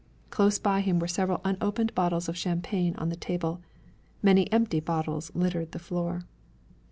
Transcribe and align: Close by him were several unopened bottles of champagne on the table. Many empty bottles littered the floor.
Close 0.31 0.57
by 0.57 0.81
him 0.81 0.97
were 0.97 1.07
several 1.07 1.39
unopened 1.45 1.93
bottles 1.93 2.27
of 2.27 2.35
champagne 2.35 2.95
on 2.95 3.09
the 3.09 3.15
table. 3.15 3.61
Many 4.23 4.51
empty 4.51 4.79
bottles 4.79 5.31
littered 5.35 5.73
the 5.73 5.77
floor. 5.77 6.23